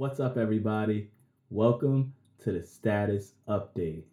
[0.00, 1.10] What's up, everybody?
[1.50, 4.04] Welcome to the status update.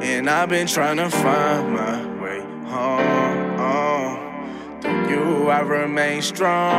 [0.00, 2.38] And I've been trying to find my way
[2.70, 3.56] home.
[3.58, 6.72] Oh, through you, I remain strong.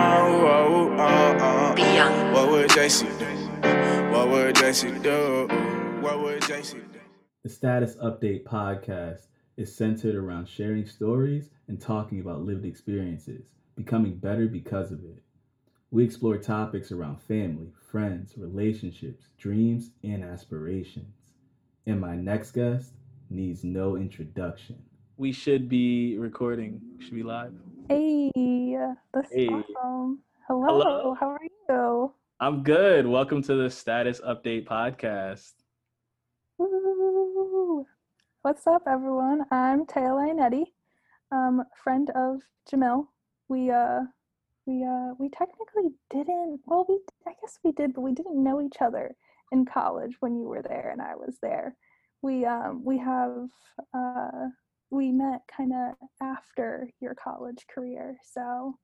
[0.46, 2.32] Oh, oh, oh.
[2.34, 3.26] What would JC do?
[4.10, 5.50] What would JC do?
[6.02, 7.00] What would JC do?
[7.44, 9.28] The Status Update podcast
[9.58, 13.46] is centered around sharing stories and talking about lived experiences,
[13.78, 15.24] becoming better because of it.
[15.90, 21.16] We explore topics around family, friends, relationships, dreams, and aspirations.
[21.86, 22.92] And my next guest
[23.30, 24.84] needs no introduction.
[25.16, 26.82] We should be recording.
[27.00, 27.54] Should be live.
[27.88, 28.76] Hey,
[29.14, 29.48] that's Hey.
[29.48, 30.20] awesome.
[30.50, 31.16] Hello, Hello.
[31.18, 32.14] how are you?
[32.42, 33.08] I'm good.
[33.08, 35.54] Welcome to the Status Update podcast.
[36.58, 37.88] Woo.
[38.42, 39.46] What's up, everyone?
[39.52, 40.66] I'm Taia Lionetti,
[41.32, 43.08] um, friend of Jahmil.
[43.48, 44.02] We uh,
[44.66, 46.62] we uh, we technically didn't.
[46.66, 49.16] Well, we I guess we did, but we didn't know each other
[49.52, 51.76] in college when you were there and I was there.
[52.22, 53.48] We um, we have
[53.94, 54.48] uh,
[54.90, 58.76] we met kind of after your college career, so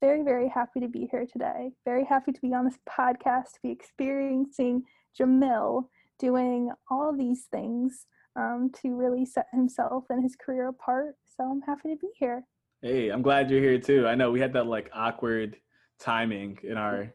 [0.00, 1.70] very very happy to be here today.
[1.84, 4.82] Very happy to be on this podcast to be experiencing
[5.18, 5.84] Jahmil
[6.18, 11.16] doing all these things um, to really set himself and his career apart.
[11.36, 12.44] So I'm happy to be here.
[12.82, 14.06] Hey, I'm glad you're here too.
[14.06, 15.56] I know we had that like awkward
[15.98, 17.12] timing in our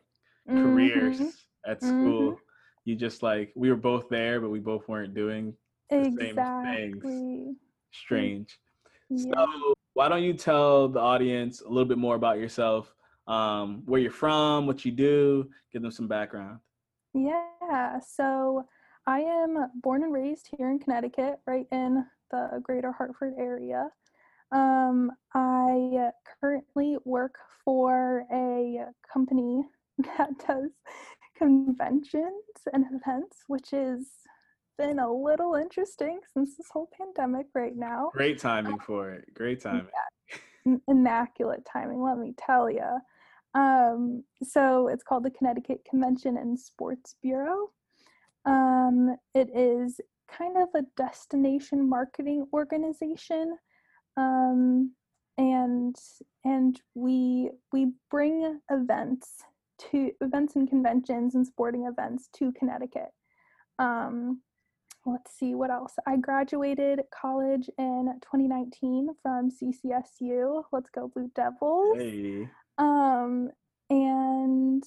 [0.48, 1.46] careers Mhm.
[1.66, 2.40] at school.
[2.86, 5.56] You just like we were both there, but we both weren't doing
[5.90, 7.56] the same things.
[7.92, 8.60] Strange.
[9.10, 9.32] Yeah.
[9.46, 12.94] So why don't you tell the audience a little bit more about yourself,
[13.28, 16.60] um, where you're from, what you do, give them some background.
[17.14, 18.68] Yeah, so
[19.08, 23.92] I am born and raised here in Connecticut, right in the greater Hartford area.
[24.52, 26.10] Um, I
[26.42, 29.64] currently work for a company
[30.18, 30.72] that does
[31.38, 34.06] conventions and events, which has
[34.78, 38.10] been a little interesting since this whole pandemic right now.
[38.14, 39.34] Great timing for it.
[39.34, 39.88] Great timing.
[40.66, 43.00] im- immaculate timing, let me tell you.
[43.56, 47.72] Um, so it's called the Connecticut Convention and Sports Bureau.
[48.46, 50.00] Um, it is
[50.32, 53.58] kind of a destination marketing organization,
[54.18, 54.94] um,
[55.38, 55.96] and
[56.44, 59.44] and we we bring events
[59.92, 63.12] to events and conventions and sporting events to Connecticut.
[63.78, 64.42] Um,
[65.06, 65.94] let's see what else.
[66.06, 70.64] I graduated college in 2019 from CCSU.
[70.72, 71.98] Let's go Blue Devils.
[71.98, 72.50] Hey.
[72.78, 73.50] Um,
[73.90, 74.84] and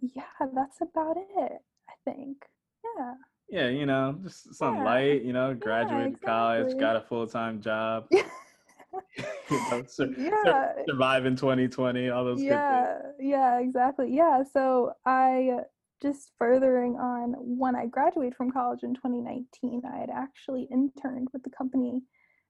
[0.00, 0.22] yeah,
[0.54, 1.58] that's about it.
[1.88, 2.44] I think.
[2.84, 3.14] Yeah.
[3.52, 4.88] Yeah, you know, just something Yeah.
[4.90, 6.80] light, you know, graduated college, exactly.
[6.80, 8.06] got a full time job,
[9.50, 10.72] you know, sur- yeah.
[10.88, 15.58] survive in 2020, all those good yeah yeah exactly yeah so i
[16.00, 21.42] just furthering on when i graduated from college in 2019 i had actually interned with
[21.42, 22.00] the company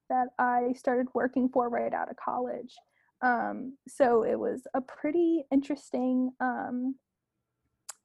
[0.08, 2.76] that i started working for right out of college
[3.22, 6.94] um, so it was a pretty interesting um,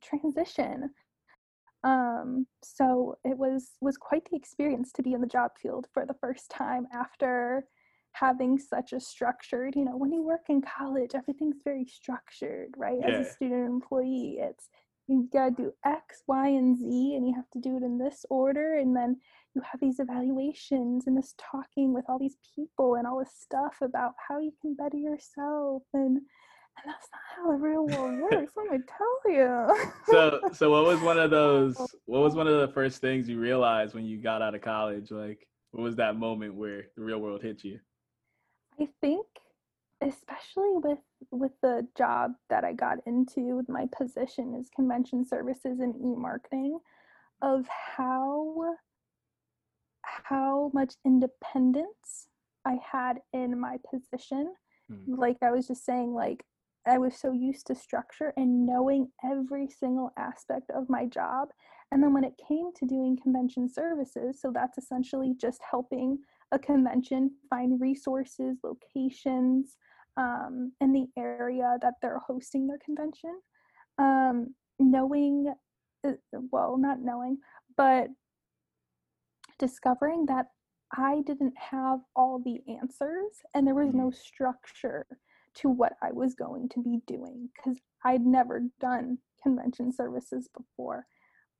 [0.03, 0.89] transition
[1.83, 6.05] um, so it was was quite the experience to be in the job field for
[6.05, 7.65] the first time after
[8.13, 12.99] having such a structured you know when you work in college everything's very structured right?
[13.03, 14.69] As a student employee it's
[15.07, 18.25] you gotta do x y and z and you have to do it in this
[18.29, 19.15] order and then
[19.53, 23.77] you have these evaluations and this talking with all these people and all this stuff
[23.81, 26.21] about how you can better yourself and
[26.77, 30.85] and that's not how the real world works let me tell you so so what
[30.85, 34.17] was one of those what was one of the first things you realized when you
[34.17, 37.79] got out of college like what was that moment where the real world hit you
[38.79, 39.25] I think
[40.01, 40.99] especially with
[41.31, 46.79] with the job that I got into with my position as convention services and e-marketing
[47.41, 48.75] of how
[50.03, 52.27] how much independence
[52.65, 54.53] I had in my position.
[54.89, 55.15] Hmm.
[55.15, 56.43] Like I was just saying like
[56.87, 61.49] I was so used to structure and knowing every single aspect of my job.
[61.91, 66.19] And then when it came to doing convention services, so that's essentially just helping
[66.51, 69.77] a convention find resources, locations
[70.17, 73.39] um, in the area that they're hosting their convention.
[73.97, 75.53] Um, knowing,
[76.05, 76.11] uh,
[76.51, 77.39] well, not knowing,
[77.75, 78.07] but
[79.59, 80.47] discovering that
[80.95, 85.05] I didn't have all the answers and there was no structure
[85.57, 91.05] to what I was going to be doing because I'd never done convention services before.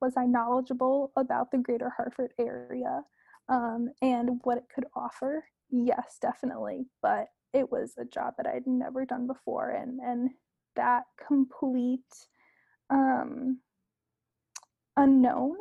[0.00, 3.02] Was I knowledgeable about the greater Hartford area
[3.48, 5.44] um, and what it could offer?
[5.70, 6.86] yes, definitely.
[7.02, 10.30] But it was a job that I'd never done before and and
[10.76, 12.00] that complete
[12.90, 13.58] um
[14.96, 15.56] unknown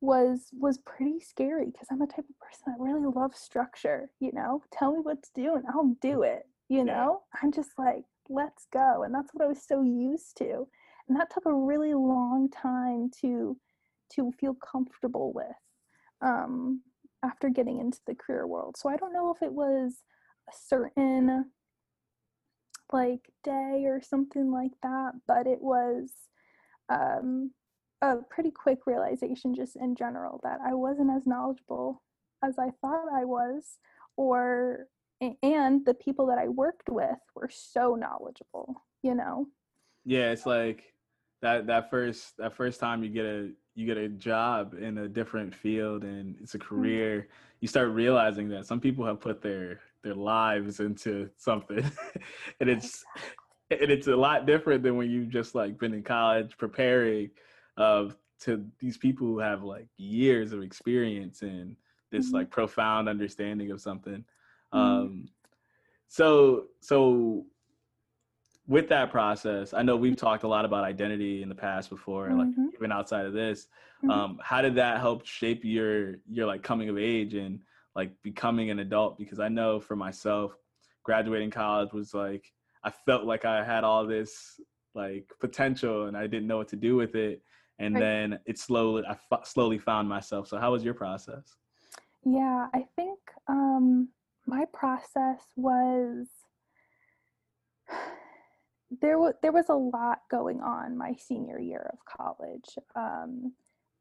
[0.00, 4.32] was was pretty scary because I'm a type of person that really loves structure, you
[4.32, 4.62] know.
[4.72, 7.22] Tell me what to do and I'll do it, you know.
[7.34, 7.40] Yeah.
[7.42, 9.02] I'm just like, let's go.
[9.04, 10.66] And that's what I was so used to.
[11.08, 13.56] And that took a really long time to
[14.14, 15.46] to feel comfortable with
[16.22, 16.80] um
[17.24, 18.76] after getting into the career world.
[18.76, 20.02] So I don't know if it was
[20.48, 21.46] a certain
[22.92, 26.10] like day or something like that, but it was
[26.88, 27.50] um,
[28.02, 32.02] a pretty quick realization just in general that I wasn't as knowledgeable
[32.44, 33.78] as I thought I was,
[34.16, 34.86] or
[35.20, 39.46] and the people that I worked with were so knowledgeable, you know.
[40.04, 40.84] Yeah, it's like
[41.42, 45.08] that that first that first time you get a you get a job in a
[45.08, 46.68] different field and it's a mm-hmm.
[46.68, 47.56] career, mm-hmm.
[47.60, 51.84] you start realizing that some people have put their their lives into something
[52.60, 53.04] and it's
[53.70, 57.30] and it's a lot different than when you've just like been in college preparing
[57.76, 58.08] uh,
[58.40, 61.76] to these people who have like years of experience and
[62.10, 62.36] this mm-hmm.
[62.36, 64.24] like profound understanding of something.
[64.72, 65.28] Um
[66.08, 67.44] so so
[68.66, 72.28] with that process i know we've talked a lot about identity in the past before
[72.28, 72.38] mm-hmm.
[72.38, 73.68] like even outside of this
[74.02, 74.10] mm-hmm.
[74.10, 77.60] um how did that help shape your your like coming of age and
[77.98, 80.52] like becoming an adult because I know for myself,
[81.02, 82.44] graduating college was like
[82.84, 84.60] I felt like I had all this
[84.94, 87.42] like potential and I didn't know what to do with it,
[87.80, 88.00] and right.
[88.00, 90.46] then it slowly I f- slowly found myself.
[90.46, 91.56] So how was your process?
[92.24, 93.18] Yeah, I think
[93.48, 94.08] um,
[94.48, 96.26] my process was
[99.02, 103.52] there was there was a lot going on my senior year of college, um,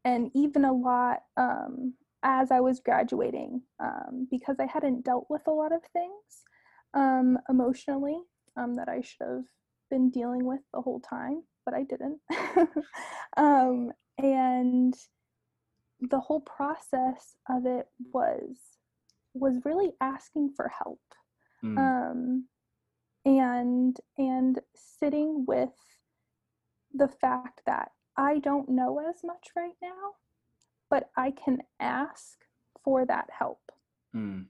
[0.05, 5.41] and even a lot um, as I was graduating um, because I hadn't dealt with
[5.47, 6.43] a lot of things
[6.93, 8.19] um, emotionally
[8.55, 9.45] um, that I should have
[9.91, 12.19] been dealing with the whole time, but I didn't.
[13.37, 14.95] Um, and
[16.01, 18.76] the whole process of it was
[19.39, 21.01] was really asking for help
[21.63, 22.41] mm.
[23.25, 25.73] and and sitting with
[26.93, 30.13] the fact that I don't know as much right now
[30.89, 32.37] but I can ask
[32.83, 33.59] for that help.
[34.15, 34.45] Mm.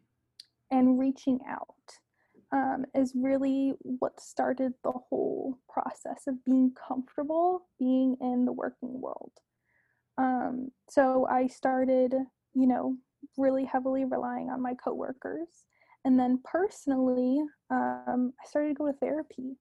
[0.69, 1.67] And reaching out
[2.51, 9.01] um, is really what started the whole process of being comfortable being in the working
[9.01, 9.31] world.
[10.17, 12.13] Um, so I started,
[12.53, 12.97] you know,
[13.37, 15.65] really heavily relying on my coworkers.
[16.05, 19.57] And then personally, um, I started to go to therapy.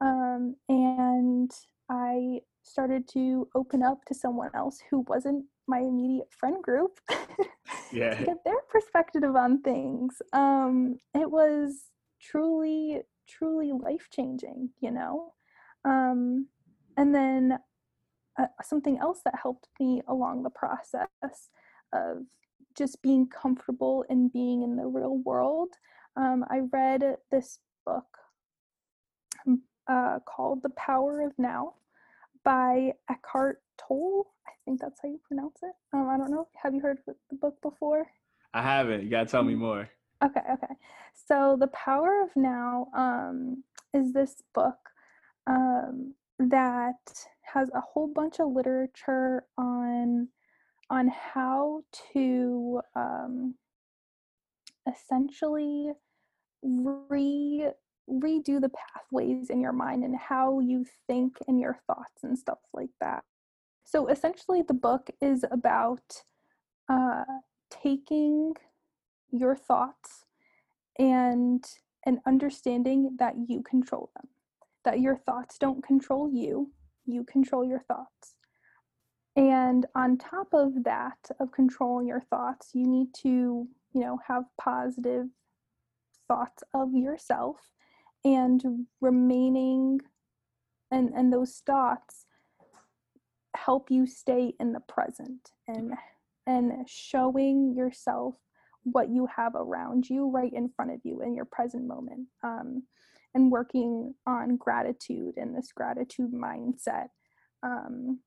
[0.00, 1.50] Um, and
[1.90, 6.98] I started to open up to someone else who wasn't my immediate friend group
[7.92, 8.14] yeah.
[8.14, 10.20] to get their perspective on things.
[10.32, 11.90] Um, it was
[12.20, 15.32] truly, truly life changing, you know?
[15.84, 16.48] Um,
[16.96, 17.58] and then
[18.38, 21.08] uh, something else that helped me along the process
[21.92, 22.24] of
[22.76, 25.70] just being comfortable in being in the real world.
[26.16, 28.06] Um, I read this book
[29.46, 31.74] um, uh, called The Power of Now
[32.44, 34.26] by Eckhart Tolle.
[34.46, 35.72] I think that's how you pronounce it.
[35.92, 36.48] Um, I don't know.
[36.62, 38.06] Have you heard of the book before?
[38.54, 39.02] I haven't.
[39.02, 39.58] You gotta tell me mm.
[39.58, 39.88] more.
[40.22, 40.74] Okay, okay.
[41.14, 44.78] So the power of now um, is this book
[45.46, 50.28] um, that has a whole bunch of literature on
[50.92, 51.80] on how
[52.12, 53.54] to um,
[54.86, 55.90] essentially
[56.62, 57.70] re
[58.10, 62.58] redo the pathways in your mind and how you think and your thoughts and stuff
[62.74, 63.24] like that.
[63.84, 66.22] So essentially, the book is about
[66.90, 67.24] uh,
[67.70, 68.52] taking
[69.30, 70.26] your thoughts
[70.98, 71.64] and
[72.04, 74.28] and understanding that you control them,
[74.84, 76.70] that your thoughts don't control you,
[77.06, 78.34] you control your thoughts.
[79.72, 84.44] And on top of that, of controlling your thoughts, you need to, you know, have
[84.60, 85.28] positive
[86.28, 87.56] thoughts of yourself
[88.22, 88.62] and
[89.00, 89.98] remaining
[90.90, 92.26] and and those thoughts
[93.56, 95.94] help you stay in the present and
[96.46, 98.34] and showing yourself
[98.82, 102.82] what you have around you right in front of you in your present moment um,
[103.34, 107.08] and working on gratitude and this gratitude mindset
[107.62, 108.18] um,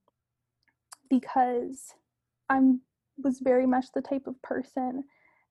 [1.10, 1.94] because
[2.50, 2.82] i'm
[3.18, 5.04] was very much the type of person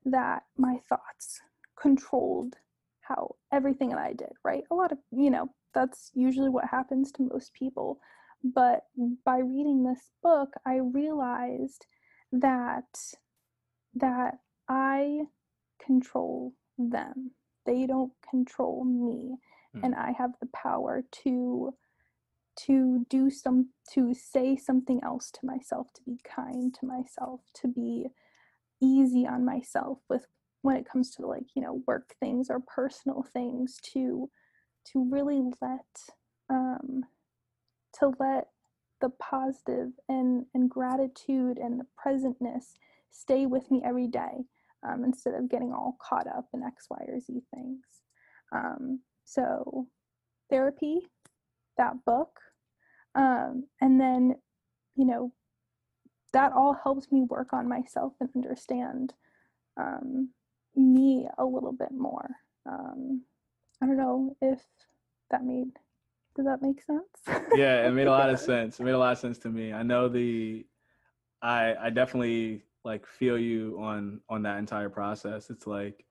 [0.05, 1.41] that my thoughts
[1.81, 2.57] controlled
[3.01, 4.65] how everything that I did, right?
[4.71, 7.99] A lot of, you know, that's usually what happens to most people.
[8.43, 8.85] But
[9.25, 11.87] by reading this book, I realized
[12.33, 12.85] that
[13.95, 15.23] that I
[15.85, 17.31] control them.
[17.65, 19.37] They don't control me.
[19.77, 19.85] Mm.
[19.85, 21.75] And I have the power to
[22.57, 27.69] to do some to say something else to myself, to be kind to myself, to
[27.69, 28.07] be
[28.83, 30.27] easy on myself with
[30.63, 34.31] when it comes to like, you know, work things or personal things to
[34.93, 35.87] to really let
[36.51, 37.03] um
[37.99, 38.49] to let
[39.01, 42.75] the positive and and gratitude and the presentness
[43.11, 44.45] stay with me every day
[44.87, 47.85] um, instead of getting all caught up in X, Y, or Z things.
[48.53, 49.87] Um, so,
[50.51, 51.01] therapy,
[51.77, 52.41] that book,
[53.15, 54.37] um, and then,
[54.97, 55.33] you know,
[56.33, 59.15] that all helped me work on myself and understand
[59.77, 60.31] um,
[60.75, 62.29] me a little bit more.
[62.67, 63.23] Um,
[63.81, 64.61] I don't know if
[65.31, 65.73] that made
[66.37, 67.45] does that make sense?
[67.55, 68.81] yeah, it made a lot of sense.
[68.81, 69.73] It made a lot of sense to me.
[69.73, 70.67] I know the
[71.43, 75.51] I I definitely like feel you on on that entire process.
[75.51, 76.05] It's like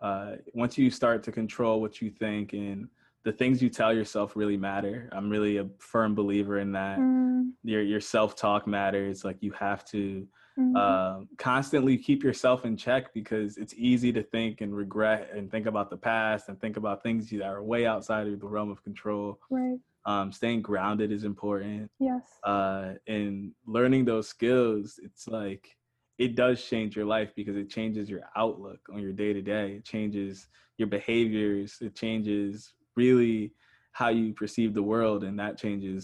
[0.00, 2.88] uh once you start to control what you think and
[3.24, 5.08] the things you tell yourself really matter.
[5.12, 6.98] I'm really a firm believer in that.
[6.98, 9.24] Mm, Your your self-talk matters.
[9.24, 10.26] Like you have to
[10.58, 15.50] mhm, uh, constantly keep yourself in check because it's easy to think and regret and
[15.50, 18.70] think about the past and think about things that are way outside of the realm
[18.70, 19.38] of control.
[19.50, 19.78] right.
[20.06, 21.90] Um, staying grounded is important.
[21.98, 22.22] Yes.
[22.42, 25.76] Uh, and learning those skills, it's like
[26.18, 29.72] it does change your life because it changes your outlook on your day to day.
[29.72, 30.48] It changes
[30.78, 31.76] your behaviors.
[31.82, 33.52] It changes really
[33.92, 36.02] how you perceive the world, and that changes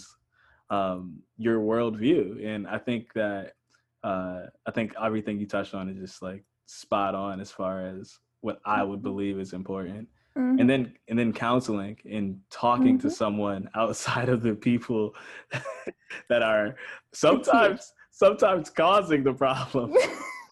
[0.71, 1.03] um,
[1.39, 2.45] your worldview.
[2.45, 3.53] And I think that
[4.03, 8.19] uh, I think everything you touched on is just like spot on as far as
[8.41, 9.09] what I would Mhm.
[9.11, 10.09] believe is important.
[10.37, 10.61] Mhm.
[10.61, 13.13] And then and then counseling and talking to Mhm.
[13.23, 15.15] someone outside of the people
[16.31, 16.77] that are
[17.25, 19.93] sometimes sometimes causing the problem.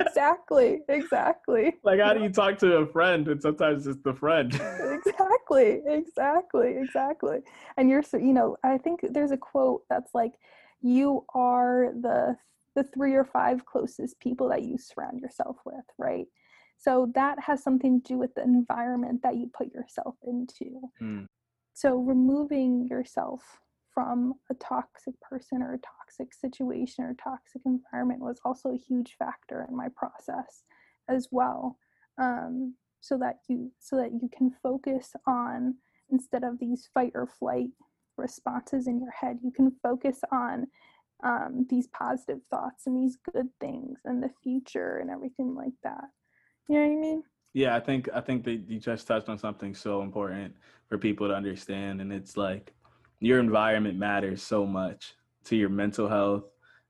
[0.00, 0.80] Exactly.
[0.88, 1.74] Exactly.
[1.82, 4.52] like how do you talk to a friend and sometimes it's the friend?
[4.54, 7.38] exactly exactly exactly
[7.76, 10.32] and you're so you know i think there's a quote that's like
[10.82, 12.36] you are the
[12.74, 16.26] the three or five closest people that you surround yourself with right
[16.76, 21.26] so that has something to do with the environment that you put yourself into Mm.
[21.72, 23.42] so removing yourself
[23.94, 29.14] from a toxic person or a toxic situation or toxic environment was also a huge
[29.18, 30.64] factor in my process
[31.08, 31.78] as well.
[32.20, 35.74] Um, so that you so that you can focus on
[36.10, 37.68] instead of these fight or flight
[38.16, 40.66] responses in your head you can focus on
[41.22, 46.04] um, these positive thoughts and these good things and the future and everything like that.
[46.68, 47.22] You know what i mean?
[47.52, 50.54] Yeah, I think I think that you just touched on something so important
[50.88, 52.72] for people to understand, and it's like
[53.26, 55.14] your environment matters so much
[55.44, 56.44] to your mental health,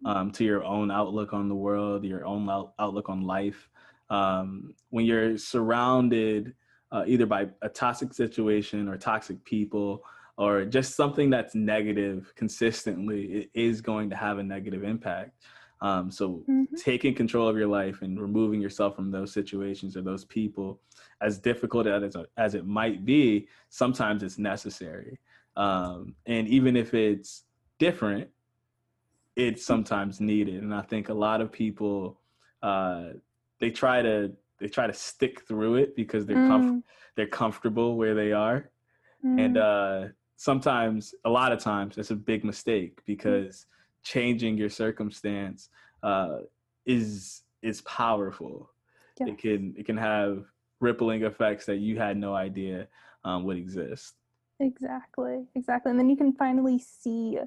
[0.05, 3.69] um, to your own outlook on the world, your own out- outlook on life.
[4.11, 6.55] Um, when you're surrounded
[6.93, 10.05] uh, either by a toxic situation or toxic people,
[10.37, 15.33] or just something that's negative consistently, it is going to have a negative impact.
[15.81, 16.67] Um, so Mhm.
[16.77, 20.81] taking control of your life and removing yourself from those situations or those people,
[21.21, 25.19] as difficult as, as it might be, sometimes it's necessary.
[25.57, 27.45] Um, and even if it's
[27.79, 28.29] different,
[29.37, 30.63] it's sometimes needed.
[30.63, 32.21] And I think a lot of people,
[32.63, 33.11] uh,
[33.61, 36.83] they try to they try to stick through it because they're comf- Mm,
[37.17, 38.71] they're comfortable where they are,
[39.37, 43.67] and mm, uh, sometimes a lot of times it's a big mistake because
[44.03, 45.71] changing your circumstance
[46.03, 46.39] uh,
[46.87, 48.71] is is powerful.
[49.19, 49.29] Yes.
[49.31, 50.45] it can it can have
[50.81, 52.89] rippling effects that you had no idea
[53.25, 54.15] um, would exist
[54.61, 55.91] Exactly, exactly.
[55.91, 57.39] And then you can finally see,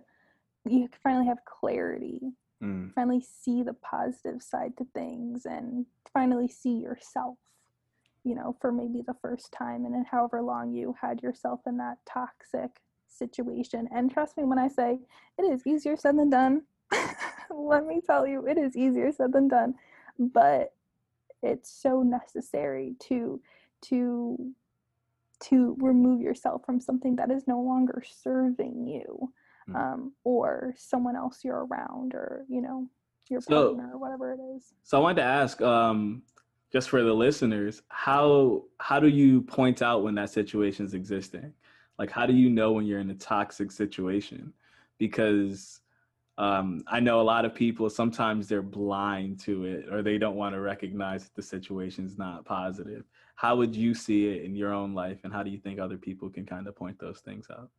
[0.66, 2.34] you can finally have clarity,
[2.64, 7.38] Mm, finally see the positive side to things, and finally see yourself,
[8.24, 11.78] you know, for maybe the first time and in however long you had yourself in
[11.78, 13.88] that toxic situation.
[13.92, 15.00] And trust me when I say
[15.38, 16.64] it is easier said than done.
[17.52, 19.76] Let me tell you, it is easier said than done.
[20.20, 20.74] But
[21.44, 23.42] it's so necessary to
[23.84, 24.54] to
[25.40, 29.32] to remove yourself from something that is no longer serving you
[29.70, 29.76] Mm.
[29.76, 32.88] um, or someone else you're around or you know
[33.30, 34.74] your So- partner or whatever it is.
[34.84, 36.22] So i wanted to ask um,
[36.72, 41.54] just for the listeners how how do you point out when that situation is existing?
[42.00, 44.54] Like how do you know when you're in a toxic situation?
[44.98, 45.82] Because
[46.38, 50.36] um, i know a lot of people sometimes they're blind to it or they don't
[50.36, 53.04] want to recognize that the situation's not positive
[53.36, 55.98] how would you see it in your own life and how do you think other
[55.98, 57.70] people can kind of point those things out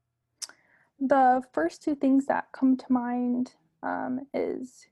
[1.00, 3.52] the first two things that come to mind
[3.84, 4.86] um, is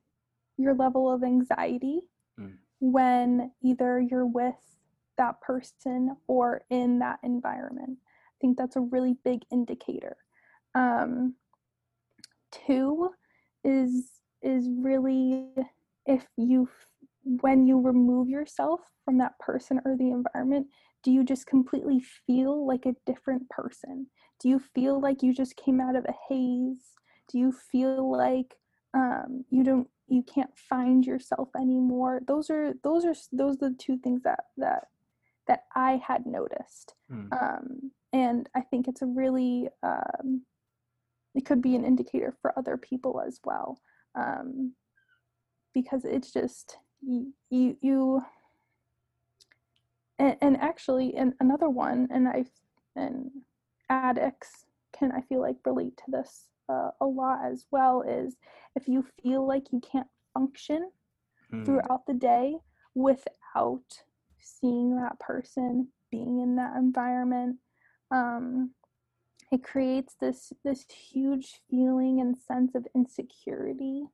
[0.56, 2.02] your level of anxiety
[2.38, 2.58] Mm.
[2.80, 4.76] when either you're with
[5.16, 7.98] that person or in that environment.
[8.02, 10.18] I think that's a really big indicator.
[10.74, 11.34] Um,
[12.52, 13.10] two
[13.66, 15.48] is is really
[16.06, 16.68] if you
[17.24, 20.66] when you remove yourself from that person or the environment
[21.06, 24.08] do you just completely feel like a different person?
[24.40, 26.94] Do you feel like you just came out of a haze?
[27.30, 28.56] Do you feel like
[28.92, 32.22] um, you don't you can't find yourself anymore?
[32.26, 34.88] Those are those are those are the two things that that
[35.46, 36.94] that i had noticed.
[37.08, 37.32] Mm.
[37.40, 40.42] um, and i think it's a really um,
[41.36, 43.78] it could be an indicator for other people as well
[44.16, 44.72] um,
[45.74, 48.22] because it's just you you, you
[50.18, 52.44] and, and actually and another one and i
[52.96, 53.30] and
[53.90, 54.64] addicts
[54.98, 58.36] can i feel like relate to this uh, a lot as well is
[58.74, 60.90] if you feel like you can't function
[61.52, 61.64] mm.
[61.64, 62.56] throughout the day
[62.94, 63.84] without
[64.40, 67.56] seeing that person being in that environment
[68.10, 68.70] um,
[69.52, 74.04] it creates this this huge feeling and sense of insecurity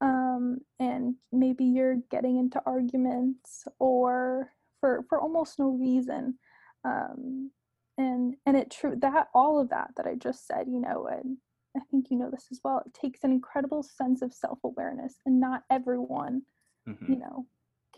[0.00, 4.50] um, and maybe you're getting into arguments or
[4.80, 6.38] for for almost no reason
[6.84, 7.50] um,
[7.98, 11.36] and and it true that all of that that i just said you know and
[11.76, 15.38] i think you know this as well it takes an incredible sense of self-awareness and
[15.38, 16.42] not everyone
[16.88, 17.12] mm-hmm.
[17.12, 17.46] you know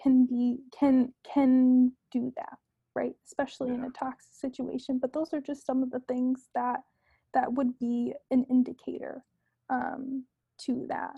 [0.03, 2.59] can be can can do that
[2.95, 3.75] right especially yeah.
[3.75, 6.81] in a toxic situation but those are just some of the things that
[7.33, 9.25] that would be an indicator
[9.71, 10.25] um,
[10.59, 11.17] to that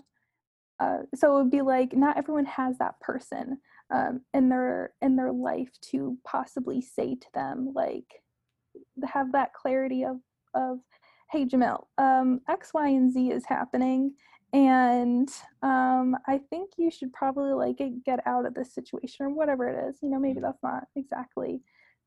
[0.79, 3.57] uh, so it would be like not everyone has that person
[3.91, 8.21] um, in their in their life to possibly say to them like
[9.07, 10.17] have that clarity of
[10.53, 10.79] of
[11.31, 14.13] hey jahmil um, x y and z is happening
[14.53, 15.29] and
[15.61, 19.89] um, i think you should probably like get out of this situation or whatever it
[19.89, 20.45] is you know maybe mm-hmm.
[20.45, 21.61] that's not exactly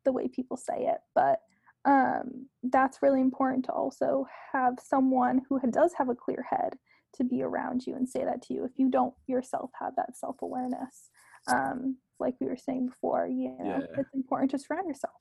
[0.04, 1.40] the way people say it but
[1.86, 6.74] um, that's really important to also have someone who does have a clear head
[7.14, 10.16] to be around you and say that to you if you don't yourself have that
[10.16, 11.08] self-awareness
[11.48, 13.86] um, like we were saying before you know yeah.
[13.98, 15.14] it's important to surround yourself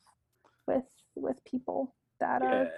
[0.68, 0.84] with
[1.16, 2.50] with people that yeah.
[2.50, 2.72] are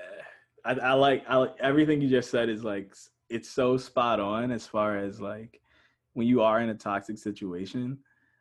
[0.64, 2.96] I, I like I like everything you just said is like
[3.32, 5.62] it's so spot on as far as like
[6.14, 7.98] when you are in a toxic situation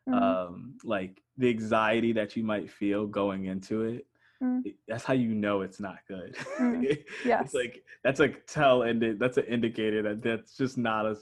[0.08, 0.22] mm-hmm.
[0.22, 4.06] um like the anxiety that you might feel going into it
[4.42, 4.74] Mm.
[4.88, 6.34] That's how you know it's not good.
[6.58, 6.98] Mm.
[7.24, 7.46] Yes.
[7.46, 11.16] it's like that's like tell and that's an indicator that that's just not a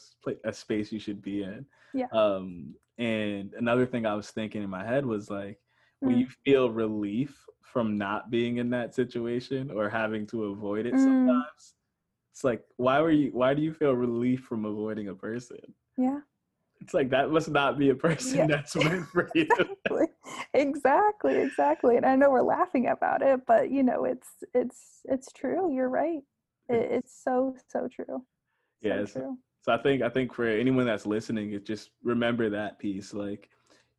[0.44, 1.66] a space you should be in.
[1.92, 2.07] Yeah.
[2.12, 5.59] Um and another thing I was thinking in my head was like
[6.00, 6.20] when mm.
[6.20, 10.98] you feel relief from not being in that situation or having to avoid it mm.
[10.98, 11.74] sometimes
[12.38, 15.59] it's like why were you why do you feel relief from avoiding a person?
[15.96, 16.20] Yeah
[16.81, 18.46] it's like that must not be a person yeah.
[18.51, 19.46] that's meant for you.
[19.51, 20.07] exactly.
[20.55, 21.96] exactly, exactly.
[21.96, 25.72] And I know we're laughing about it, but you know, it's it's it's true.
[25.74, 26.22] You're right.
[26.68, 28.05] It, it's so so true.
[28.09, 28.24] So
[28.83, 29.12] yes.
[29.12, 29.37] True.
[29.62, 33.12] So I think I think for anyone that's listening, it just remember that piece.
[33.12, 33.51] Like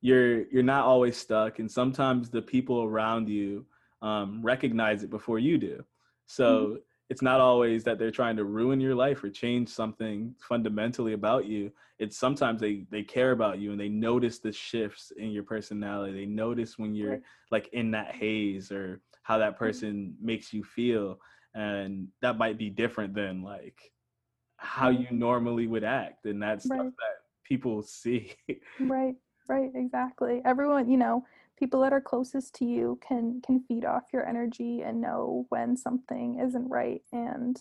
[0.02, 3.66] you're you're not always stuck, and sometimes the people around you
[4.02, 5.84] um, recognize it before you do.
[6.26, 6.76] So mm-hmm
[7.10, 11.46] it's not always that they're trying to ruin your life or change something fundamentally about
[11.46, 15.44] you it's sometimes they they care about you and they notice the shifts in your
[15.44, 17.22] personality they notice when you're right.
[17.52, 19.66] like in that haze or how that mm-hmm.
[19.66, 21.20] person makes you feel
[21.56, 23.92] and that might be different than like
[24.58, 26.80] how you normally would act and that's right.
[26.80, 28.34] stuff that people see
[28.80, 29.16] right
[29.48, 31.26] right exactly everyone you know
[31.60, 35.76] people that are closest to you can can feed off your energy and know when
[35.76, 37.02] something isn't right.
[37.12, 37.60] And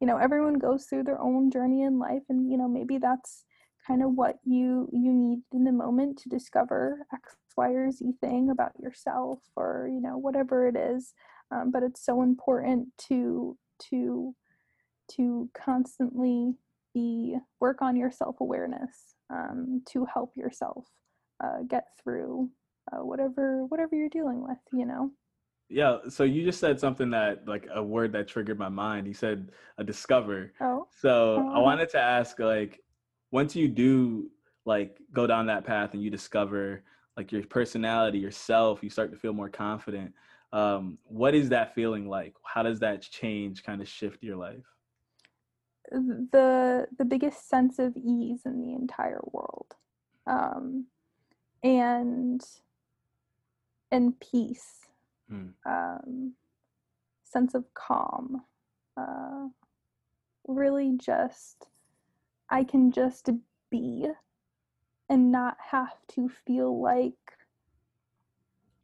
[0.00, 3.44] you know everyone goes through their own journey in life and you know maybe that's
[3.86, 8.12] kind of what you you need in the moment to discover x y or z
[8.20, 11.12] thing about yourself or you know whatever it is.
[11.50, 13.56] Um, but it's so important to
[13.90, 14.34] to
[15.16, 16.54] to constantly
[16.94, 20.86] be work on your self-awareness um, to help yourself
[21.42, 22.50] uh, get through
[22.92, 25.10] uh, whatever whatever you're dealing with you know?
[25.68, 29.06] Yeah so you just said something that like a word that triggered my mind.
[29.06, 30.52] You said a discover.
[30.60, 31.60] Oh so i uh-huh.
[31.60, 32.80] wanted to ask like
[33.30, 34.30] once you do
[34.66, 36.82] like go down that path and you discover
[37.16, 40.12] like your personality yourself you start to feel more confident
[40.52, 42.34] um, what is that feeling like?
[42.42, 44.64] How does that change kind of shift your life?
[45.90, 49.74] The the biggest sense of ease in the entire world
[50.26, 50.86] um,
[51.64, 52.40] and
[53.90, 54.86] and peace,
[55.32, 55.52] mm.
[55.66, 56.34] um,
[57.24, 58.42] sense of calm.
[58.96, 59.48] Uh,
[60.46, 61.66] really, just
[62.48, 63.28] I can just
[63.70, 64.06] be
[65.08, 67.14] and not have to feel like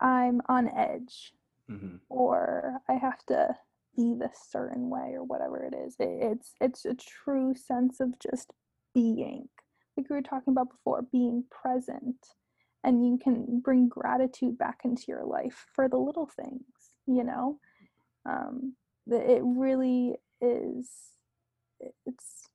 [0.01, 1.33] I'm on edge
[1.69, 3.57] hmm or I have to
[3.97, 5.97] be this certain way or whatever it is.
[5.99, 8.53] It, it's it's a true sense of just
[8.95, 9.49] being.
[9.97, 12.19] Like we were talking about before, being present.
[12.87, 16.63] And you can bring gratitude back into your life for the little things,
[17.07, 17.59] you know?
[18.25, 18.75] Um,
[19.09, 20.89] it really is
[22.05, 22.49] it's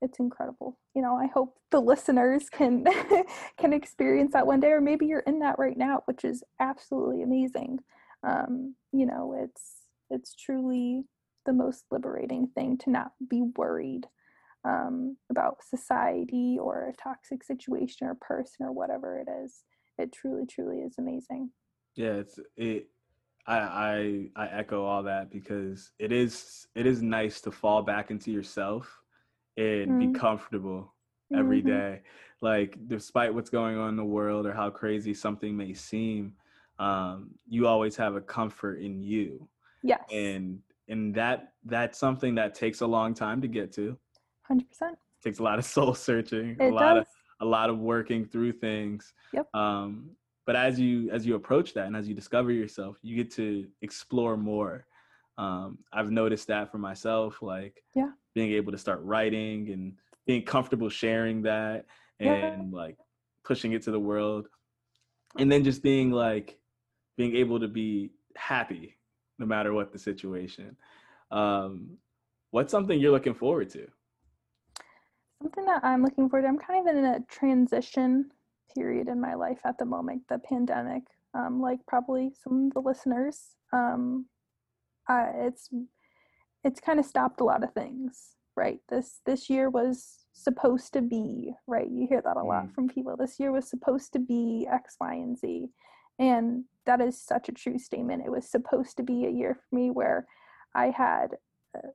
[0.00, 2.84] it's incredible you know i hope the listeners can
[3.58, 7.22] can experience that one day or maybe you're in that right now which is absolutely
[7.22, 7.78] amazing
[8.22, 9.76] um you know it's
[10.10, 11.04] it's truly
[11.46, 14.06] the most liberating thing to not be worried
[14.68, 19.64] um about society or a toxic situation or person or whatever it is
[19.98, 21.50] it truly truly is amazing
[21.96, 22.88] Yeah, it's it.
[23.46, 28.10] I I I echo all that because it is it is nice to fall back
[28.10, 29.00] into yourself
[29.56, 30.14] and be Mm.
[30.14, 30.94] comfortable
[31.34, 31.66] every Mhm.
[31.66, 32.02] day.
[32.40, 36.34] Like despite what's going on in the world or how crazy something may seem,
[36.78, 39.48] um, you always have a comfort in you,
[39.82, 43.98] yes and and that that's something that takes a long time to get to.
[44.50, 44.62] 100%
[45.22, 47.06] takes a lot of soul searching, a lot does of
[47.40, 49.12] a lot of working through things.
[49.32, 49.48] Yep.
[49.54, 50.10] Um,
[50.46, 53.68] but as you as you approach that and as you discover yourself, you get to
[53.82, 54.86] explore more.
[55.36, 58.10] Um, I've noticed that for myself, like Yeah.
[58.34, 59.94] being able to start writing and
[60.26, 61.86] being comfortable sharing that
[62.18, 62.32] Yeah.
[62.32, 62.96] and like
[63.44, 64.48] pushing it to the world.
[65.38, 66.58] And then just being like
[67.16, 68.96] being able to be happy
[69.38, 70.76] no matter what the situation.
[71.30, 71.98] Um,
[72.50, 73.86] what's something you're looking forward to?
[75.42, 78.30] Something that I'm looking forward to, I'm kind of in a transition
[78.74, 81.04] period in my life at the moment, the pandemic.
[81.34, 84.26] Um, like probably some of the listeners, um,
[85.08, 85.68] uh, it's
[86.64, 88.80] it's kind of stopped a lot of things, right?
[88.88, 91.88] This this year was supposed to be, right?
[91.88, 92.74] You hear that a lot Mm.
[92.74, 93.16] from people.
[93.16, 95.68] This year was supposed to be X, Y, and Z,
[96.18, 98.24] and that is such a true statement.
[98.24, 100.26] It was supposed to be a year for me where
[100.74, 101.36] I had
[101.76, 101.88] uh,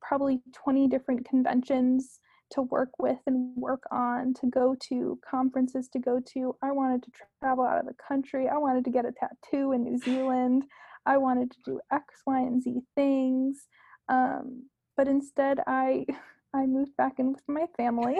[0.00, 5.98] probably 20 different conventions to work with and work on, to go to conferences to
[5.98, 6.56] go to.
[6.62, 8.48] I wanted to travel out of the country.
[8.48, 10.64] I wanted to get a tattoo in New Zealand.
[11.06, 13.66] I wanted to do X, Y, and Z things.
[14.08, 14.64] Um,
[14.96, 16.06] but instead, I
[16.54, 18.18] I moved back in with my family,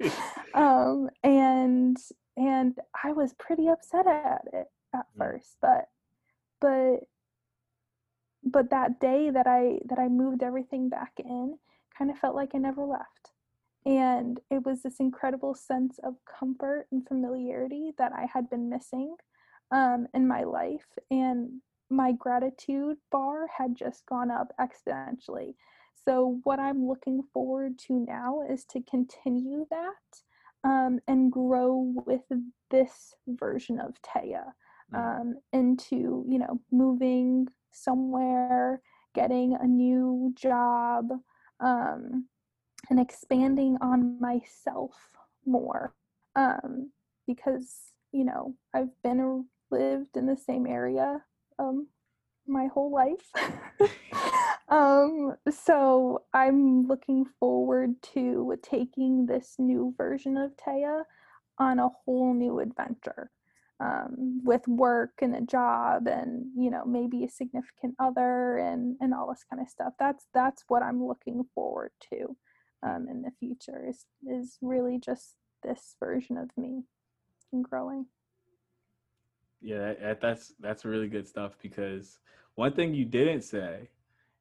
[0.54, 1.96] um, and
[2.36, 5.86] and I was pretty upset at it at first, but
[6.60, 7.00] but
[8.44, 11.58] but that day that I that I moved everything back in
[11.96, 13.27] kind of felt like I never left.
[13.88, 19.16] And it was this incredible sense of comfort and familiarity that I had been missing
[19.72, 20.86] um, in my life.
[21.10, 25.54] And my gratitude bar had just gone up exponentially.
[26.06, 32.22] So, what I'm looking forward to now is to continue that um, and grow with
[32.70, 34.52] this version of Taia
[34.92, 35.20] Mm.
[35.20, 38.82] um, into, you know, moving somewhere,
[39.14, 41.10] getting a new job,
[41.60, 42.26] um,
[42.90, 44.94] and expanding on myself
[45.46, 45.94] more.
[46.36, 46.90] Um,
[47.26, 51.22] because, you know, I've been lived in the same area
[51.58, 51.88] um,
[52.46, 53.30] my whole life.
[54.68, 61.02] um, so I'm looking forward to taking this new version of Taia
[61.58, 63.30] on a whole new adventure
[63.80, 69.14] um, with work and a job and you know maybe a significant other and and
[69.14, 72.36] all this kind of stuff that's that's what i'm looking forward to
[72.82, 76.84] um, in the future is is really just this version of me
[77.52, 78.06] and growing
[79.60, 82.20] Yeah, that- that, that's that's really good stuff because
[82.54, 83.90] one thing you didn't say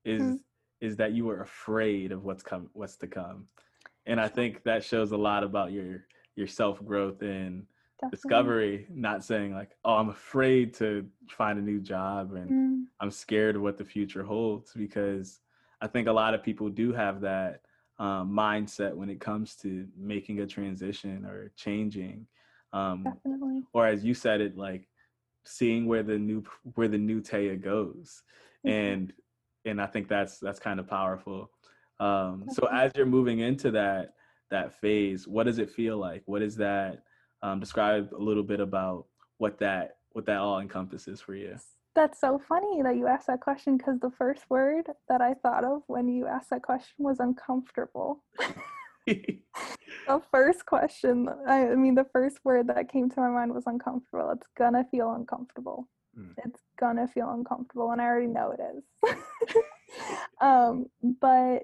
[0.06, 0.40] is Mhm.
[0.80, 3.48] is that you were afraid of what's come what's to come.
[4.06, 7.66] And I think that shows a lot about your your self-growth and
[8.00, 8.12] Definitely.
[8.12, 13.12] discovery, not saying like, "Oh, I'm afraid to find a new job and Mm, I'm
[13.12, 15.42] scared of what the future holds because
[15.82, 17.62] I think a lot of people do have that
[18.00, 22.28] um, mindset when it comes to making a transition or changing.
[22.74, 24.88] Um, definitely or as you said it like
[25.46, 26.44] seeing where the new
[26.76, 28.24] where the new Taia goes
[28.66, 28.72] Mhm.
[28.94, 29.14] and
[29.66, 31.50] and I think that's that's kind of powerful
[32.00, 34.14] um so as you're moving into that
[34.52, 37.04] that phase what does it feel like what is that
[37.42, 39.08] um describe a little bit about
[39.38, 41.58] what that what that all encompasses for you
[41.98, 45.64] That's so funny that you asked that question because the first word that I thought
[45.64, 48.24] of when you asked that question was uncomfortable.
[49.08, 54.32] The first question, I mean, the first word that came to my mind was uncomfortable.
[54.32, 55.88] It's gonna feel uncomfortable.
[56.18, 56.34] Mm.
[56.46, 59.16] It's gonna feel uncomfortable, and I already know it is.
[60.42, 60.86] um,
[61.22, 61.64] but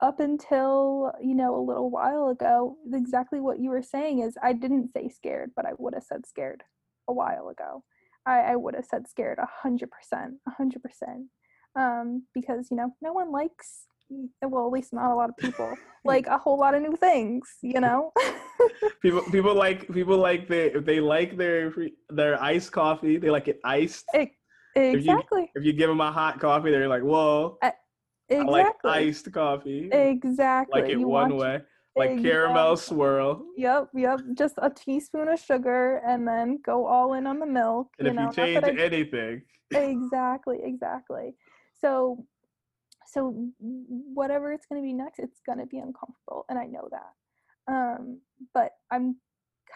[0.00, 4.52] up until you know a little while ago, exactly what you were saying is I
[4.52, 6.62] didn't say scared, but I would have said scared
[7.08, 7.84] a while ago.
[8.26, 11.28] I, I would have said scared a hundred percent, a hundred percent.
[11.74, 13.86] Um, because you know, no one likes
[14.42, 17.48] well, at least not a lot of people like a whole lot of new things,
[17.62, 18.12] you know.
[19.02, 21.72] people people like people like they they like their
[22.10, 24.04] their iced coffee, they like it iced.
[24.12, 24.30] It,
[24.74, 25.42] exactly.
[25.42, 27.58] If you, if you, give them a hot coffee, they're like, "Whoa."
[28.28, 28.60] Exactly.
[28.60, 29.90] I like iced coffee.
[29.92, 30.80] Exactly.
[30.80, 31.60] Like it you one way
[31.96, 33.44] like caramel swirl.
[33.56, 34.20] Yep, yep.
[34.34, 37.88] Just a teaspoon of sugar and then go all in on the milk.
[37.98, 39.42] And you if know, you change I, anything.
[39.72, 41.34] exactly, exactly.
[41.80, 42.24] So
[43.06, 46.88] so whatever it's going to be next, it's going to be uncomfortable and I know
[46.90, 47.72] that.
[47.72, 48.20] Um
[48.54, 49.16] but I'm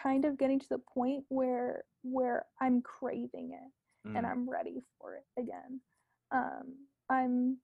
[0.01, 4.17] kind of getting to the point where where I'm craving it mm.
[4.17, 5.81] and I'm ready for it again.
[6.33, 6.75] Um
[7.09, 7.57] I'm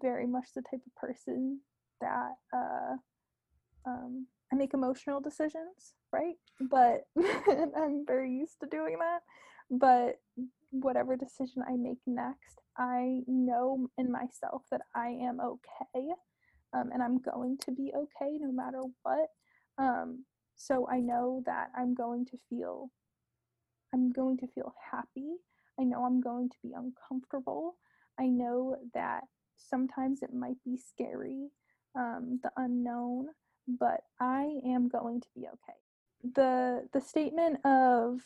[0.00, 1.60] very much the type of person
[2.00, 2.96] that uh
[3.86, 6.34] um, I make emotional decisions, right?
[6.60, 7.02] But
[7.76, 9.20] I'm very used to doing that.
[9.70, 10.20] But
[10.70, 16.10] whatever decision I make next, I know in myself that I am okay
[16.72, 19.28] um, and I'm going to be okay no matter what.
[19.78, 20.24] Um,
[20.56, 22.90] so I know that I'm going to feel
[23.92, 25.34] I'm going to feel happy.
[25.78, 27.76] I know I'm going to be uncomfortable.
[28.20, 29.22] I know that
[29.56, 31.48] sometimes it might be scary,
[31.96, 33.28] um, the unknown,
[33.66, 35.78] but I am going to be okay.
[36.34, 38.20] The the statement of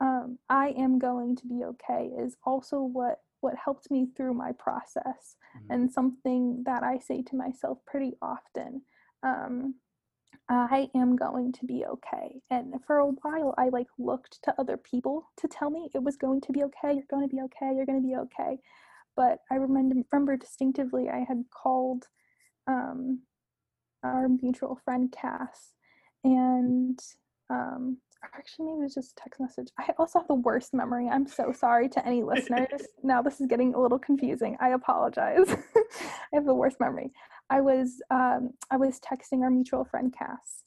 [0.00, 4.52] um, I am going to be okay is also what what helped me through my
[4.52, 5.70] process mm-hmm.
[5.70, 8.82] and something that I say to myself pretty often.
[9.22, 9.74] Um,
[10.50, 12.40] I am going to be okay.
[12.50, 16.16] And for a while, I like looked to other people to tell me it was
[16.16, 16.94] going to be okay.
[16.94, 17.72] You're going to be okay.
[17.74, 18.58] You're going to be okay.
[19.16, 22.08] But I remember, remember distinctively, I had called
[22.66, 23.20] um,
[24.02, 25.72] our mutual friend Cass,
[26.24, 26.98] and
[27.48, 27.98] um,
[28.34, 29.68] actually maybe it was just a text message.
[29.78, 31.08] I also have the worst memory.
[31.08, 32.82] I'm so sorry to any listeners.
[33.02, 34.56] now this is getting a little confusing.
[34.60, 35.46] I apologize.
[35.76, 37.12] I have the worst memory.
[37.48, 40.64] I was um, I was texting our mutual friend Cass,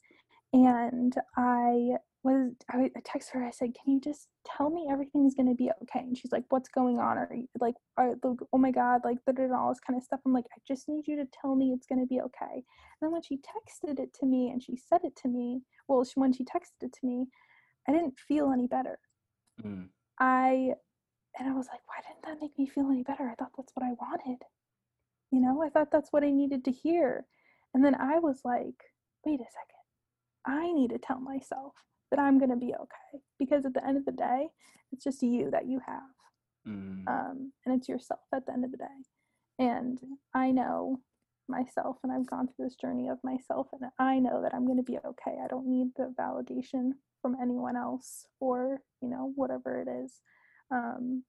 [0.52, 3.44] and I was I, I text her.
[3.44, 6.70] I said, "Can you just tell me everything's gonna be okay?" And she's like, "What's
[6.70, 10.20] going on?" Or like, are, oh my god, like all this kind of stuff.
[10.24, 12.54] I'm like, I just need you to tell me it's gonna be okay.
[12.54, 16.02] And then when she texted it to me and she said it to me, well,
[16.04, 17.26] she, when she texted it to me,
[17.86, 18.98] I didn't feel any better.
[19.62, 19.88] Mm.
[20.18, 20.72] I
[21.38, 23.28] and I was like, why didn't that make me feel any better?
[23.28, 24.38] I thought that's what I wanted.
[25.30, 27.26] You know, I thought that's what I needed to hear.
[27.74, 28.76] And then I was like,
[29.26, 29.74] wait a second.
[30.46, 31.72] I need to tell myself
[32.14, 34.46] that I'm going to be okay because at the end of the day,
[34.92, 36.02] it's just you that you have.
[36.66, 37.06] Mm.
[37.08, 38.84] Um, and it's yourself at the end of the day.
[39.58, 39.98] And
[40.32, 41.00] I know
[41.48, 44.78] myself and I've gone through this journey of myself and I know that I'm going
[44.78, 45.38] to be okay.
[45.44, 50.20] I don't need the validation from anyone else or, you know, whatever it is
[50.70, 51.24] um,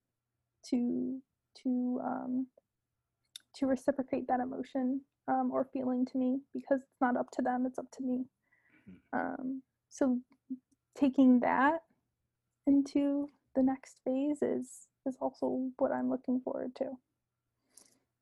[0.69, 1.19] to
[1.63, 2.47] to um,
[3.55, 7.65] to reciprocate that emotion um, or feeling to me because it's not up to them,
[7.65, 8.25] it's up to me.
[8.89, 9.19] Mm-hmm.
[9.19, 10.19] Um, so
[10.95, 11.79] taking that
[12.67, 16.91] into the next phase is is also what I'm looking forward to.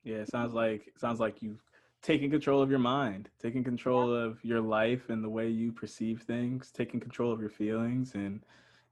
[0.03, 1.63] Yeah, it sounds like it sounds like you've
[2.01, 4.25] taken control of your mind, taking control yeah.
[4.25, 8.41] of your life and the way you perceive things, taking control of your feelings and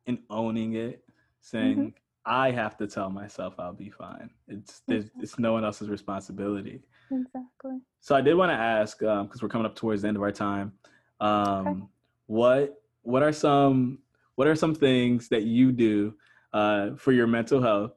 [0.08, 1.04] and owning it,
[1.42, 1.88] saying mm-hmm.
[2.26, 4.30] I have to tell myself I'll be fine.
[4.48, 5.22] It's exactly.
[5.22, 6.82] it's no one else's responsibility.
[7.12, 7.80] Exactly.
[8.00, 10.24] So I did want to ask because um, we're coming up towards the end of
[10.24, 10.72] our time.
[11.20, 11.82] Um, okay.
[12.28, 14.00] What what are some
[14.36, 16.14] what are some things that you do
[16.54, 17.94] uh, for your mental health?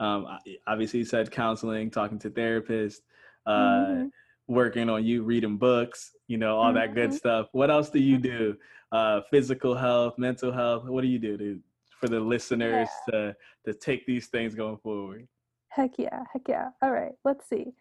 [0.00, 0.26] Um,
[0.66, 3.00] obviously, you said counseling, talking to therapists,
[3.46, 4.06] uh, mm-hmm.
[4.46, 6.76] working on you reading books, you know, all mm-hmm.
[6.76, 7.16] that good mm-hmm.
[7.16, 7.48] stuff.
[7.52, 8.56] What else do you do?
[8.92, 10.84] Uh, physical health, mental health.
[10.84, 11.60] What do you do to,
[12.00, 13.12] for the listeners yeah.
[13.12, 15.26] to to take these things going forward?
[15.68, 16.70] Heck yeah, heck yeah.
[16.82, 17.72] All right, let's see.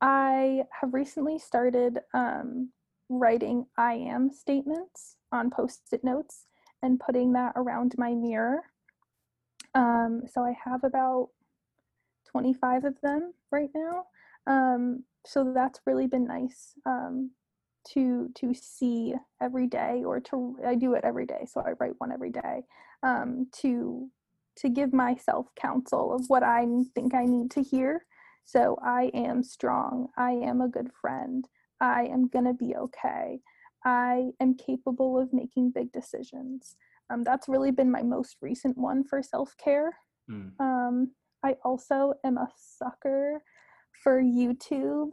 [0.00, 2.70] I have recently started um,
[3.08, 6.46] writing I am statements on post it notes
[6.82, 8.62] and putting that around my mirror.
[9.74, 11.30] Um, so I have about
[12.30, 14.06] 25 of them right now.
[14.46, 17.32] Um, so that's really been nice um,
[17.94, 21.46] to to see every day, or to I do it every day.
[21.46, 22.64] So I write one every day
[23.02, 24.10] um, to
[24.58, 28.06] to give myself counsel of what I think I need to hear.
[28.44, 30.08] So I am strong.
[30.16, 31.46] I am a good friend.
[31.80, 33.40] I am gonna be okay.
[33.86, 36.74] I am capable of making big decisions.
[37.08, 39.96] Um, that's really been my most recent one for self care.
[40.28, 40.50] Mm.
[40.58, 41.12] Um,
[41.44, 43.40] I also am a sucker
[44.02, 45.12] for YouTube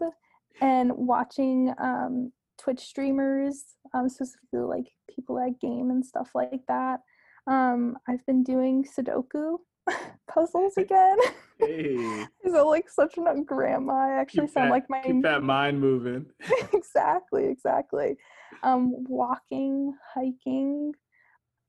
[0.59, 7.01] and watching um, Twitch streamers, um, specifically like people that game and stuff like that.
[7.45, 9.57] Um, I've been doing Sudoku
[10.29, 11.17] puzzles again.
[11.59, 13.93] Hey, sound like such a grandma.
[13.93, 16.25] I actually keep sound that, like my keep that mind moving.
[16.73, 18.17] exactly, exactly.
[18.63, 20.93] Um, walking, hiking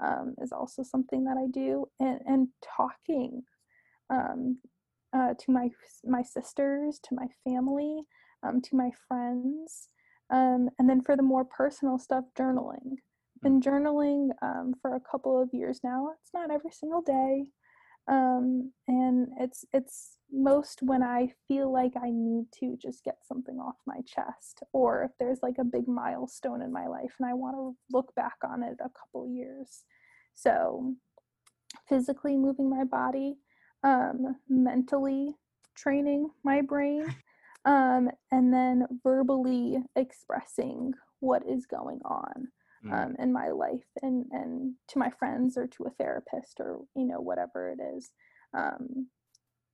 [0.03, 3.43] um, is also something that I do, and and talking
[4.11, 4.59] um,
[5.15, 5.71] uh, to my
[6.05, 8.03] my sisters, to my family,
[8.43, 9.89] um, to my friends,
[10.31, 12.97] um, and then for the more personal stuff, journaling.
[13.43, 16.09] Been journaling um, for a couple of years now.
[16.19, 17.51] It's not every single day,
[18.07, 23.59] um, and it's it's most when I feel like I need to just get something
[23.59, 27.35] off my chest, or if there's like a big milestone in my life and I
[27.35, 29.85] want to look back on it a couple years.
[30.35, 30.95] So,
[31.89, 33.37] physically moving my body,
[33.85, 35.37] um, mentally
[35.75, 37.07] training my brain,
[37.65, 42.49] um, and then verbally expressing what is going on
[42.85, 42.93] Mm.
[42.93, 47.07] um, in my life and and to my friends or to a therapist or you
[47.07, 48.11] know whatever it is
[48.53, 49.09] um,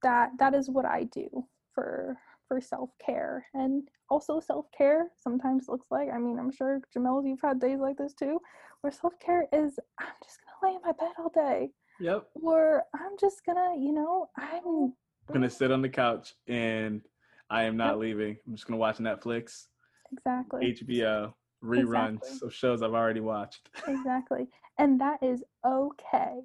[0.02, 1.28] that that is what i do
[1.74, 7.40] for for self-care and also self-care sometimes looks like i mean i'm sure Jahmil you've
[7.40, 8.40] had days like this too
[8.80, 11.70] where self-care is i'm just gonna lay in my bed all day
[12.00, 12.26] Yep.
[12.34, 14.92] or i'm just gonna you know i'm
[15.28, 17.02] I'm gonna sit on the couch and
[17.50, 17.98] I am not Yep.
[17.98, 18.36] leaving.
[18.46, 19.66] I'm just gonna watch Netflix,
[20.12, 22.46] exactly HBO, reruns Exactly.
[22.48, 23.68] of shows I've already watched.
[23.88, 24.46] exactly
[24.78, 26.40] and that is okay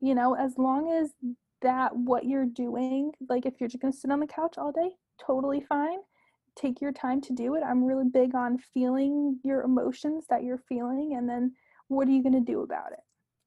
[0.00, 1.12] you know as long as
[1.62, 4.72] that what you're doing like if you're just going to sit on the couch all
[4.72, 5.98] day totally fine
[6.56, 10.58] take your time to do it i'm really big on feeling your emotions that you're
[10.68, 11.52] feeling and then
[11.88, 13.00] what are you going to do about it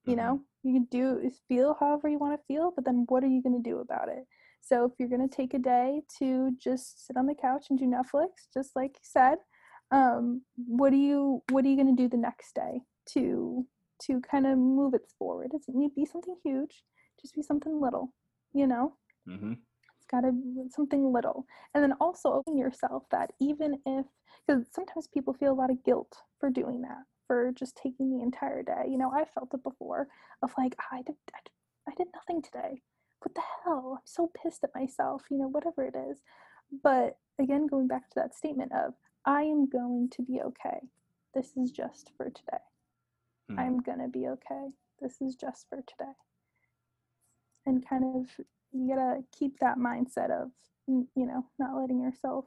[0.06, 0.18] you Mhm.
[0.18, 3.28] know you can do is feel however you want to feel but then what are
[3.28, 4.26] you going to do about it
[4.62, 7.78] so if you're going to take a day to just sit on the couch and
[7.80, 9.38] do netflix just like you said
[9.92, 12.82] um, what do you what are you going to do the next day
[13.14, 13.66] to
[14.04, 15.48] to kind of move it forward?
[15.48, 16.84] It doesn't need to be something huge
[17.22, 18.14] just be something little
[18.54, 18.94] you know?
[19.28, 19.54] Hmm
[20.08, 21.46] it's got to be something little.
[21.74, 24.06] And then also open yourself that even if
[24.46, 28.24] because sometimes people feel a lot of guilt for doing that for just taking the
[28.24, 28.86] entire day.
[28.88, 30.08] You know i felt it before
[30.42, 31.52] of like i did i did,
[31.90, 32.82] I did nothing today.
[33.22, 33.96] What the hell?
[33.98, 36.20] I'm so pissed at myself you know whatever it is.
[36.84, 38.94] But again going back to that statement of
[39.28, 40.80] i am going to be okay
[41.36, 42.64] this is just for today
[43.50, 43.60] Mm.
[43.60, 44.66] i'm going to be okay
[45.00, 46.12] this is just for today
[47.66, 48.30] and kind of
[48.74, 50.50] you gotta keep that mindset of
[50.88, 52.46] you know not letting yourself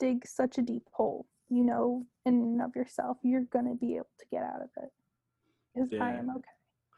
[0.00, 4.08] dig such a deep hole you know in and of yourself you're gonna be able
[4.18, 4.90] to get out of it
[5.74, 6.56] because i am okay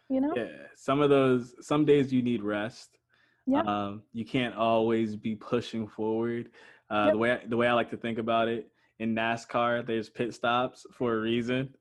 [0.09, 1.55] you know Yeah, some of those.
[1.61, 2.99] Some days you need rest.
[3.47, 3.62] Yeah.
[3.62, 6.51] Um, you can't always be pushing forward.
[6.90, 7.12] Uh, Yep.
[7.12, 10.87] The way the way I like to think about it in NASCAR, there's pit stops
[10.92, 11.75] for a reason,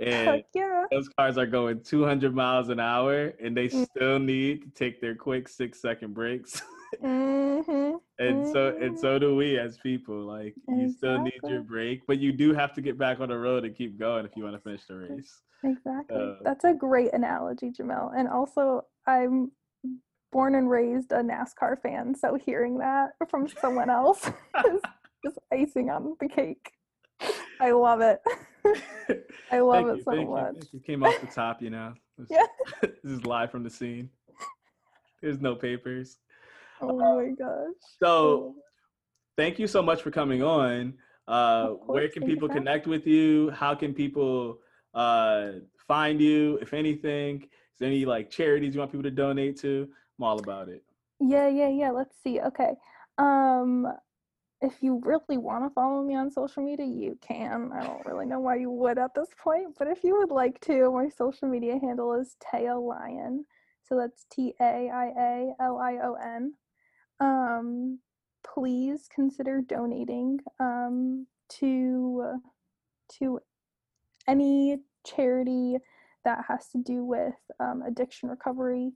[0.00, 3.84] and yeah those cars are going 200 miles an hour, and they Mm.
[3.84, 6.62] still need to take their quick six second breaks.
[7.04, 7.96] mm-hmm.
[8.18, 8.98] and so and Mhm.
[8.98, 10.16] so do we as people.
[10.24, 13.38] Like you still need your break, but you do have to get back on the
[13.38, 15.42] road and keep going if you want to finish the race.
[15.64, 19.50] exactly Uh, that's a great analogy Jahmil and also i'm
[20.32, 24.26] born and raised a nascar fan so hearing that from someone else
[24.66, 24.80] is
[25.24, 26.72] just icing on the cake
[27.60, 28.20] i love it
[29.50, 30.80] i love Thank it you, so thank you, much you.
[30.80, 31.94] Came off the top, you know.
[32.18, 32.46] This, Yeah.
[32.82, 34.10] this is live from the scene.
[35.22, 36.18] There's no papers.
[36.80, 37.74] Oh my gosh.
[38.02, 38.54] So
[39.36, 40.94] thank you so much for coming on.
[41.26, 43.50] Uh, Of where can people connect with you?
[43.50, 44.58] How can people
[44.94, 45.52] uh,
[45.86, 47.42] find you, if anything?
[47.42, 49.88] Is there any like charities you want people to donate to?
[50.18, 50.82] I'm all about it.
[51.20, 51.90] Yeah, yeah, yeah.
[51.90, 52.40] Let's see.
[52.40, 52.74] Okay.
[53.18, 53.86] Um,
[54.60, 57.70] if you really want to follow me on social media, you can.
[57.72, 60.60] I don't really know why you would at this point, but if you would like
[60.62, 63.44] to, my social media handle is Taia Lion.
[63.84, 66.54] So that's T A I A L I O N.
[67.20, 68.00] Um,
[68.44, 71.26] please consider donating um,
[71.60, 72.40] to
[73.18, 73.40] to
[74.26, 75.78] any charity
[76.24, 78.92] that has to do with um, addiction recovery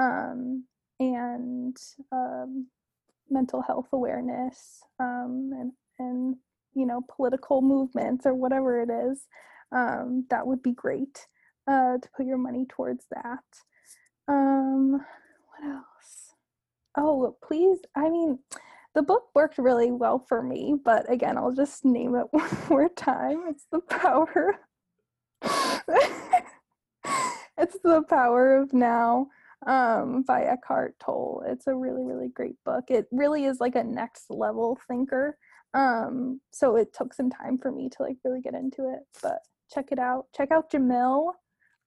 [0.00, 0.64] um,
[1.00, 1.76] and
[2.12, 2.66] um,
[3.30, 6.36] mental health awareness um, and and
[6.74, 9.26] you know political movements or whatever it is
[9.72, 11.26] um, that would be great
[11.68, 13.44] uh, to put your money towards that.
[14.28, 16.34] Um, what else?
[16.96, 18.40] Oh please i mean
[18.94, 22.88] the book worked really well for me but again i'll just name it one more
[22.88, 23.44] time.
[23.48, 24.60] It's the power
[27.58, 29.28] it's the power of now
[29.66, 31.44] um, by Eckhart Tolle.
[31.46, 32.84] It's a really, really great book.
[32.88, 35.36] It really is like a next level thinker.
[35.74, 39.38] Um, so it took some time for me to like really get into it, but
[39.72, 40.26] check it out.
[40.34, 41.32] Check out Jahmil,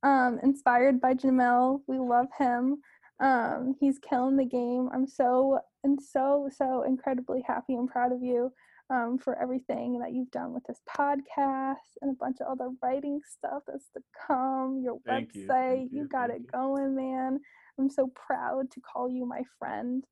[0.03, 1.82] um, inspired by Jahmil.
[1.88, 2.78] We love him.
[3.19, 4.89] Um, he's killing the game.
[4.93, 8.51] I'm so and so so incredibly happy and proud of you
[8.89, 13.19] um, for everything that you've done with this podcast and a bunch of other writing
[13.26, 14.82] stuff that's to come.
[14.84, 17.39] Your Thank website, you, you, got thank it going, man.
[17.80, 20.03] I'm so proud to call you my friend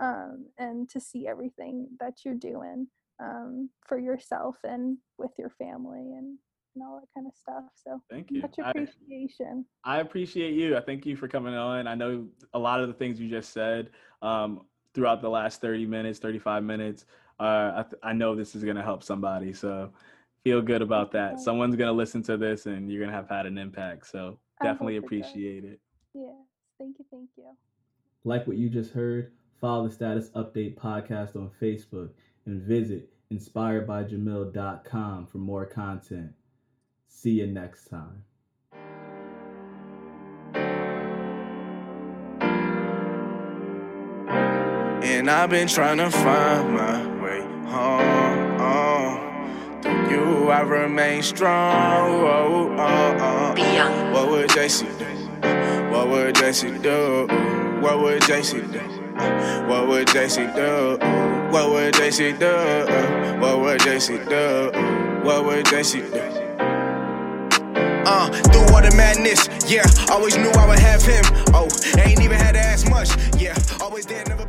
[0.00, 2.86] um, and to see everything that you're doing
[3.20, 6.38] um, for yourself and with your family and,
[6.74, 7.64] and all that kind of stuff.
[7.74, 8.42] So Thank you.
[8.42, 9.64] much appreciation.
[9.84, 10.76] I appreciate you.
[10.76, 11.86] I thank you for coming on.
[11.86, 13.90] I know a lot of the things you just said
[14.22, 14.62] um,
[14.94, 17.06] throughout the last 30 minutes, 35 minutes.
[17.40, 19.52] Uh, I, th- I know this is going to help somebody.
[19.52, 19.90] So
[20.44, 21.40] feel good about that.
[21.40, 24.06] Someone's going to listen to this and you're going to have had an impact.
[24.08, 25.80] So definitely appreciate it.
[26.14, 26.34] Yes.
[26.78, 27.04] Thank you.
[27.10, 27.56] Thank you.
[28.24, 32.10] Like what you just heard, follow the Status Update podcast on Facebook
[32.46, 36.32] and visit inspiredbyjahmil.com for more content.
[37.08, 38.24] See you next time.
[45.02, 48.56] And I've been trying to find my way home.
[48.60, 51.74] Uh, through you, I remain strong.
[51.74, 53.54] Oh, oh, oh.
[53.54, 53.62] Be.
[54.12, 55.27] What would JC do?
[56.08, 57.26] What would JC do?
[57.82, 58.78] What would JC do?
[59.68, 60.96] What would JC do?
[61.52, 63.38] What would JC do?
[63.38, 64.72] What would JC do?
[65.22, 66.38] What would JC do?
[68.06, 71.24] Uh, through all the madness, yeah, always knew I would have him.
[71.52, 74.47] Oh, ain't even had to ask much, yeah, always there, never.